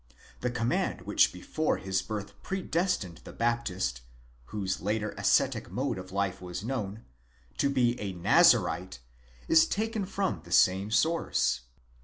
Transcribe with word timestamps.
6 0.09 0.17
The 0.39 0.49
command 0.49 1.01
which 1.01 1.31
before 1.31 1.77
his 1.77 2.01
birth 2.01 2.33
predestined 2.41 3.21
the 3.23 3.31
Baptist 3.31 4.01
—whose 4.45 4.81
later 4.81 5.13
ascetic 5.15 5.69
mode 5.69 5.99
of 5.99 6.11
life 6.11 6.41
was 6.41 6.63
known—to 6.63 7.69
be 7.69 7.99
a 8.01 8.11
Nazarite, 8.11 8.97
is 9.47 9.67
taken 9.67 10.07
from 10.07 10.41
the 10.43 10.51
same 10.51 10.89
source. 10.89 11.61